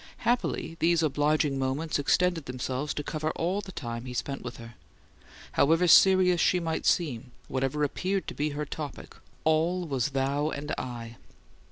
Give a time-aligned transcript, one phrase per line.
[0.25, 4.73] Happily, these obliging moments extended themselves to cover all the time he spent with her.
[5.51, 10.71] However serious she might seem, whatever appeared to be her topic, all was thou and
[10.75, 11.17] I.